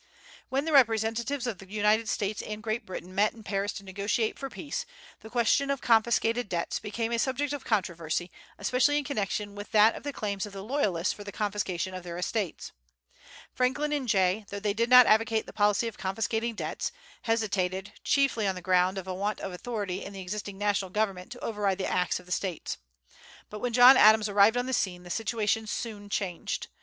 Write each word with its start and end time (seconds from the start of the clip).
When 0.49 0.65
the 0.65 0.71
representatives 0.71 1.45
of 1.45 1.59
the 1.59 1.67
United 1.69 2.09
States 2.09 2.41
and 2.41 2.63
Great 2.63 2.87
Britain 2.87 3.13
met 3.13 3.35
in 3.35 3.43
Paris 3.43 3.71
to 3.73 3.83
negotiate 3.83 4.39
for 4.39 4.49
peace, 4.49 4.83
the 5.19 5.29
question 5.29 5.69
of 5.69 5.79
the 5.79 5.85
confiscated 5.85 6.49
debts 6.49 6.79
became 6.79 7.11
a 7.11 7.19
subject 7.19 7.53
of 7.53 7.63
controversy, 7.65 8.31
especially 8.57 8.97
in 8.97 9.03
connection 9.03 9.53
with 9.53 9.71
that 9.73 9.93
of 9.93 10.01
the 10.01 10.11
claims 10.11 10.47
of 10.47 10.53
the 10.53 10.63
loyalists 10.63 11.13
for 11.13 11.23
the 11.23 11.31
confiscation 11.31 11.93
of 11.93 12.03
their 12.03 12.17
estates. 12.17 12.71
Franklin 13.53 13.91
and 13.93 14.09
Jay, 14.09 14.43
though 14.49 14.59
they 14.59 14.73
did 14.73 14.89
not 14.89 15.05
advocate 15.05 15.45
the 15.45 15.53
policy 15.53 15.87
of 15.87 15.99
confiscating 15.99 16.55
debts, 16.55 16.91
hesitated, 17.21 17.93
chiefly 18.03 18.47
on 18.47 18.55
the 18.55 18.59
ground 18.63 18.97
of 18.97 19.07
a 19.07 19.13
want 19.13 19.39
of 19.39 19.53
authority 19.53 20.03
in 20.03 20.13
the 20.13 20.21
existing 20.21 20.57
national 20.57 20.89
government 20.89 21.31
to 21.31 21.39
override 21.43 21.77
the 21.77 21.85
acts 21.85 22.19
of 22.19 22.25
the 22.25 22.31
States. 22.31 22.79
But 23.51 23.59
when 23.59 23.71
John 23.73 23.97
Adams 23.97 24.27
arrived 24.27 24.57
on 24.57 24.65
the 24.65 24.73
scene, 24.73 25.03
the 25.03 25.11
situation 25.11 25.67
soon 25.67 26.09
changed. 26.09 26.69